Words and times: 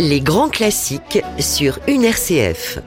Les 0.00 0.20
grands 0.20 0.48
classiques 0.48 1.22
sur 1.38 1.78
une 1.86 2.02
RCF. 2.02 2.80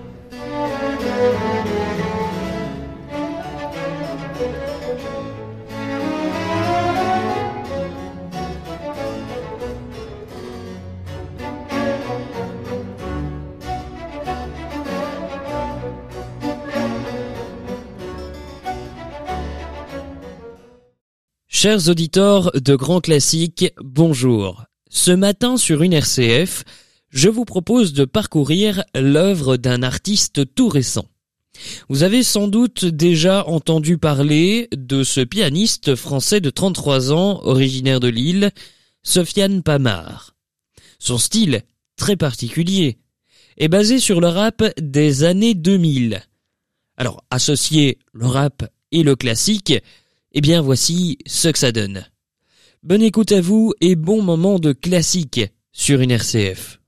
Chers 21.65 21.89
auditeurs 21.89 22.51
de 22.53 22.75
Grands 22.75 23.01
Classiques, 23.01 23.73
bonjour. 23.83 24.65
Ce 24.87 25.09
matin 25.09 25.57
sur 25.57 25.81
une 25.81 25.93
RCF, 25.93 26.63
je 27.09 27.27
vous 27.27 27.43
propose 27.43 27.93
de 27.93 28.05
parcourir 28.05 28.83
l'œuvre 28.93 29.57
d'un 29.57 29.81
artiste 29.81 30.53
tout 30.53 30.67
récent. 30.67 31.07
Vous 31.89 32.03
avez 32.03 32.21
sans 32.21 32.47
doute 32.47 32.85
déjà 32.85 33.47
entendu 33.47 33.97
parler 33.97 34.67
de 34.77 35.03
ce 35.03 35.21
pianiste 35.21 35.95
français 35.95 36.39
de 36.39 36.51
33 36.51 37.11
ans, 37.11 37.39
originaire 37.41 37.99
de 37.99 38.09
Lille, 38.09 38.51
Sofiane 39.01 39.63
Pamar. 39.63 40.35
Son 40.99 41.17
style, 41.17 41.63
très 41.97 42.15
particulier, 42.15 42.99
est 43.57 43.69
basé 43.69 43.97
sur 43.97 44.21
le 44.21 44.27
rap 44.27 44.63
des 44.79 45.23
années 45.23 45.55
2000. 45.55 46.21
Alors, 46.95 47.23
associer 47.31 47.97
le 48.13 48.27
rap 48.27 48.69
et 48.91 49.01
le 49.01 49.15
classique, 49.15 49.73
eh 50.35 50.41
bien 50.41 50.61
voici 50.61 51.17
ce 51.25 51.47
que 51.47 51.57
ça 51.57 51.71
donne. 51.71 52.05
Bonne 52.83 53.01
écoute 53.01 53.31
à 53.31 53.41
vous 53.41 53.73
et 53.79 53.95
bon 53.95 54.21
moment 54.21 54.59
de 54.59 54.73
classique 54.73 55.41
sur 55.71 56.01
une 56.01 56.11
RCF. 56.11 56.79